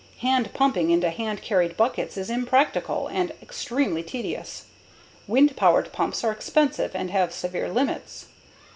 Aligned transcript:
Hand 0.21 0.51
pumping 0.55 0.89
into 0.89 1.11
hand 1.11 1.43
carried 1.43 1.77
buckets 1.77 2.17
is 2.17 2.31
impractical 2.31 3.07
and 3.09 3.33
extremely 3.39 4.01
tedious. 4.01 4.65
Wind 5.27 5.55
powered 5.55 5.91
pumps 5.91 6.23
are 6.23 6.31
expensive 6.31 6.95
and 6.95 7.11
have 7.11 7.31
severe 7.31 7.69
limits. 7.71 8.25